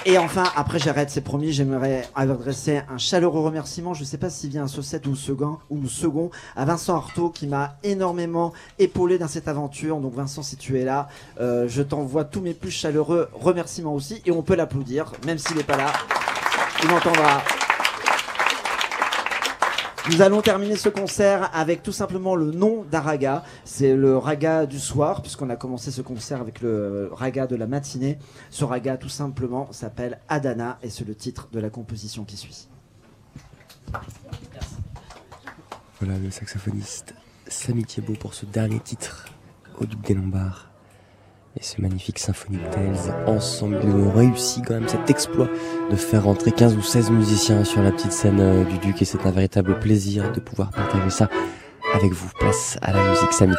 Et 0.06 0.18
enfin, 0.18 0.46
après 0.56 0.80
j'arrête, 0.80 1.12
c'est 1.12 1.22
promis, 1.22 1.52
j'aimerais 1.52 2.08
adresser 2.16 2.82
un 2.90 2.98
chaleureux 2.98 3.42
remerciement, 3.42 3.94
je 3.94 4.00
ne 4.02 4.06
sais 4.06 4.18
pas 4.18 4.32
s'il 4.32 4.50
vient 4.50 4.64
à 4.64 4.68
Saucette 4.68 5.06
ou 5.06 5.16
second, 5.16 5.60
second, 5.88 6.32
à 6.56 6.66
Vincent 6.66 6.96
Artaud 6.96 7.30
qui 7.30 7.46
m'a 7.46 7.76
énormément 7.84 8.54
épaulé 8.80 9.20
dans 9.20 9.28
cette 9.28 9.48
aventure. 9.48 9.98
Donc 10.00 10.16
Vincent, 10.16 10.42
si 10.42 10.56
tu 10.56 10.80
es 10.80 10.84
là, 10.84 11.10
euh, 11.40 11.68
je 11.68 11.84
t'envoie 11.84 12.24
tous 12.24 12.42
mes 12.42 12.56
plus 12.56 12.72
chaleureux 12.72 13.30
remerciements 13.34 13.94
aussi, 13.94 14.22
et 14.26 14.32
on 14.32 14.42
peut 14.42 14.56
l'applaudir, 14.56 15.12
même 15.28 15.38
s'il 15.38 15.58
n'est 15.58 15.64
pas 15.64 15.78
là, 15.78 15.94
il 16.84 16.90
entendra. 16.92 17.44
Nous 20.12 20.24
allons 20.24 20.42
terminer 20.42 20.76
ce 20.76 20.90
concert 20.90 21.52
avec 21.54 21.84
tout 21.84 21.92
simplement 21.92 22.36
le 22.36 22.52
nom 22.52 22.84
d'Araga. 22.84 23.44
C'est 23.64 23.96
le 23.96 24.18
raga 24.18 24.66
du 24.66 24.80
soir, 24.80 25.22
puisqu'on 25.22 25.52
a 25.52 25.56
commencé 25.56 25.92
ce 25.92 26.02
concert 26.02 26.42
avec 26.42 26.62
le 26.62 27.10
raga 27.12 27.46
de 27.46 27.56
la 27.56 27.68
matinée. 27.68 28.18
Ce 28.50 28.64
raga, 28.64 28.98
tout 28.98 29.10
simplement, 29.10 29.72
s'appelle 29.72 30.20
Adana 30.28 30.80
et 30.82 30.90
c'est 30.90 31.06
le 31.06 31.14
titre 31.14 31.48
de 31.52 31.60
la 31.60 31.70
composition 31.70 32.24
qui 32.24 32.38
suit. 32.38 32.68
Voilà 36.02 36.18
le 36.18 36.32
saxophoniste 36.32 37.14
Samy 37.48 37.86
Thiebaud 37.86 38.14
pour 38.14 38.34
ce 38.34 38.48
dernier 38.48 38.80
titre 38.80 39.28
au 39.80 39.86
Duc 39.86 40.02
des 40.02 40.16
Lombards. 40.16 40.69
Et 41.60 41.64
ce 41.64 41.82
magnifique 41.82 42.20
Symphonic 42.20 42.62
Tales 42.72 43.14
ensemble. 43.28 43.80
Ils 43.84 43.90
ont 43.90 44.12
réussi 44.12 44.62
quand 44.62 44.76
même 44.76 44.88
cet 44.88 45.10
exploit 45.10 45.50
de 45.92 45.96
faire 45.98 46.24
rentrer 46.24 46.54
15 46.54 46.78
ou 46.78 46.82
16 46.82 47.12
musiciens 47.12 47.66
sur 47.66 47.82
la 47.82 47.92
petite 47.92 48.14
scène 48.14 48.40
euh, 48.40 48.64
du 48.64 48.78
Duc 48.78 49.02
et 49.02 49.06
c'est 49.06 49.26
un 49.26 49.32
véritable 49.32 49.78
plaisir 49.80 50.32
de 50.32 50.40
pouvoir 50.40 50.70
partager 50.72 51.10
ça 51.10 51.30
avec 51.94 52.14
vous. 52.14 52.30
Place 52.40 52.78
à 52.82 52.94
la 52.94 53.10
musique 53.10 53.34
Samy 53.34 53.56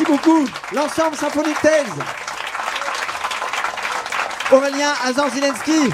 Merci 0.00 0.12
beaucoup, 0.12 0.48
l'ensemble 0.72 1.14
symphonique 1.14 1.60
Tales. 1.60 1.84
Aurélien 4.50 4.94
Azan-Zelensky. 5.04 5.90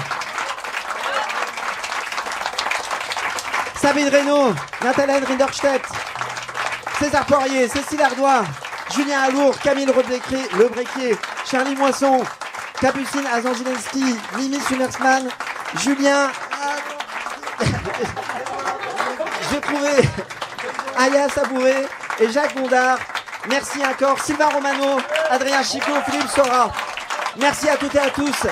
Sabine 3.81 4.07
Reynaud, 4.07 4.53
Nathalie 4.81 5.25
Rinderstedt, 5.25 5.81
César 6.99 7.25
Poirier, 7.25 7.67
Cécile 7.67 8.01
Ardois, 8.01 8.45
Julien 8.95 9.23
Alour, 9.23 9.59
Camille 9.59 9.85
Lebréquier, 9.85 11.17
Charlie 11.45 11.75
Moisson, 11.75 12.23
Capucine 12.79 13.27
Azan-Zelensky, 13.27 14.15
Mimi 14.37 14.61
Summersman, 14.61 15.27
Julien. 15.81 16.29
J'ai 19.51 19.59
trouvé 19.59 19.89
Aya 20.97 21.27
Sabouré 21.27 21.87
et 22.21 22.31
Jacques 22.31 22.55
Gondard. 22.55 22.99
Merci 23.49 23.79
encore 23.85 24.19
Sylvain 24.19 24.49
Romano, 24.49 24.99
Adrien 25.29 25.63
Chicot, 25.63 25.93
Philippe 26.05 26.27
Sora. 26.27 26.71
Merci 27.39 27.69
à 27.69 27.77
toutes 27.77 27.95
et 27.95 27.99
à 27.99 28.09
tous. 28.09 28.47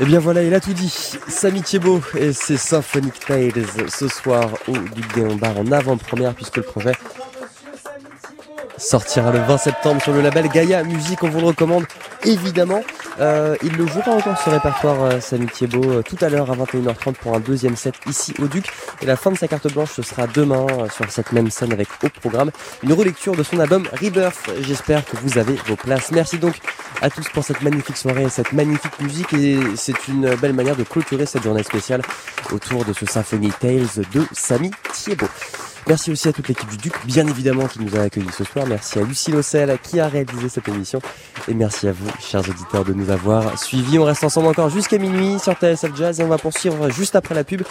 Et 0.00 0.04
bien 0.04 0.20
voilà, 0.20 0.42
il 0.42 0.54
a 0.54 0.60
tout 0.60 0.72
dit. 0.72 0.88
Samy 1.28 1.62
Thiebaud 1.62 2.00
et 2.16 2.32
ses 2.32 2.56
Symphonic 2.56 3.18
Tales 3.20 3.52
ce 3.88 4.08
soir 4.08 4.48
au 4.68 4.72
Duc 4.72 5.14
des 5.14 5.22
Lombards 5.22 5.58
en 5.58 5.72
avant-première 5.72 6.34
puisque 6.34 6.58
le 6.58 6.62
projet 6.62 6.92
sortira 8.78 9.32
le 9.32 9.40
20 9.40 9.58
septembre 9.58 10.02
sur 10.02 10.12
le 10.12 10.20
label 10.20 10.48
Gaia 10.48 10.82
Musique. 10.84 11.22
On 11.22 11.28
vous 11.28 11.40
le 11.40 11.46
recommande 11.46 11.86
évidemment. 12.24 12.82
Euh, 13.22 13.56
il 13.62 13.76
le 13.76 13.86
jouera 13.86 14.10
encore 14.10 14.36
ce 14.36 14.50
répertoire 14.50 15.00
euh, 15.04 15.20
Samy 15.20 15.46
Thiebaud 15.46 15.98
euh, 15.98 16.02
tout 16.02 16.16
à 16.20 16.28
l'heure 16.28 16.50
à 16.50 16.56
21h30 16.56 17.12
pour 17.14 17.36
un 17.36 17.38
deuxième 17.38 17.76
set 17.76 17.94
ici 18.08 18.34
au 18.42 18.48
Duc. 18.48 18.66
Et 19.00 19.06
la 19.06 19.14
fin 19.14 19.30
de 19.30 19.38
sa 19.38 19.46
carte 19.46 19.72
blanche 19.72 19.90
ce 19.92 20.02
sera 20.02 20.26
demain 20.26 20.66
sur 20.92 21.08
cette 21.08 21.30
même 21.30 21.48
scène 21.48 21.72
avec 21.72 21.86
au 22.02 22.08
programme 22.08 22.50
une 22.82 22.92
relecture 22.92 23.36
de 23.36 23.44
son 23.44 23.60
album 23.60 23.86
Rebirth. 23.92 24.50
J'espère 24.62 25.04
que 25.04 25.16
vous 25.18 25.38
avez 25.38 25.54
vos 25.68 25.76
places. 25.76 26.10
Merci 26.10 26.38
donc 26.38 26.56
à 27.00 27.10
tous 27.10 27.28
pour 27.28 27.44
cette 27.44 27.62
magnifique 27.62 27.96
soirée 27.96 28.24
et 28.24 28.28
cette 28.28 28.52
magnifique 28.52 28.98
musique 28.98 29.32
et 29.34 29.56
c'est 29.76 30.08
une 30.08 30.34
belle 30.34 30.54
manière 30.54 30.76
de 30.76 30.82
clôturer 30.82 31.26
cette 31.26 31.44
journée 31.44 31.62
spéciale 31.62 32.02
autour 32.50 32.84
de 32.84 32.92
ce 32.92 33.06
Symphony 33.06 33.50
Tales 33.60 34.04
de 34.12 34.26
Samy 34.32 34.72
Thiebaud. 34.92 35.28
Merci 35.88 36.12
aussi 36.12 36.28
à 36.28 36.32
toute 36.32 36.48
l'équipe 36.48 36.68
du 36.68 36.76
Duc, 36.76 36.94
bien 37.04 37.26
évidemment, 37.26 37.66
qui 37.66 37.80
nous 37.80 37.96
a 37.96 38.02
accueillis 38.02 38.32
ce 38.36 38.44
soir. 38.44 38.66
Merci 38.68 38.98
à 38.98 39.02
Lucie 39.02 39.32
Lossel 39.32 39.76
qui 39.82 40.00
a 40.00 40.08
réalisé 40.08 40.48
cette 40.48 40.68
émission. 40.68 41.00
Et 41.48 41.54
merci 41.54 41.88
à 41.88 41.92
vous, 41.92 42.08
chers 42.20 42.48
auditeurs, 42.48 42.84
de 42.84 42.92
nous 42.92 43.10
avoir 43.10 43.58
suivis. 43.58 43.98
On 43.98 44.04
reste 44.04 44.24
ensemble 44.24 44.48
encore 44.48 44.70
jusqu'à 44.70 44.98
minuit 44.98 45.38
sur 45.38 45.54
TSF 45.54 45.96
Jazz 45.96 46.20
et 46.20 46.24
on 46.24 46.28
va 46.28 46.38
poursuivre 46.38 46.90
juste 46.90 47.16
après 47.16 47.34
la 47.34 47.44
pub 47.44 47.62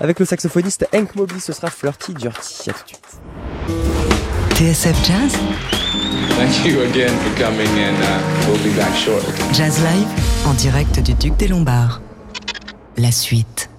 avec 0.00 0.18
le 0.18 0.24
saxophoniste 0.24 0.86
Hank 0.94 1.14
Mobley. 1.14 1.40
Ce 1.40 1.52
sera 1.52 1.70
Flirty 1.70 2.14
Dirty. 2.14 2.70
À 2.70 2.72
tout 2.72 2.82
de 2.82 2.88
suite. 2.88 3.20
TSF 4.56 5.06
Jazz, 5.06 5.38
Thank 6.36 6.64
you 6.64 6.82
again 6.82 7.14
for 7.18 7.42
coming, 7.42 7.68
and 7.78 7.96
uh, 8.02 8.46
we'll 8.46 8.62
be 8.62 8.74
back 8.76 8.94
shortly. 8.94 9.32
Jazz 9.52 9.78
Live, 9.82 10.08
en 10.46 10.54
direct 10.54 11.00
du 11.00 11.14
Duc 11.14 11.36
des 11.36 11.48
Lombards. 11.48 12.00
La 12.96 13.12
suite. 13.12 13.69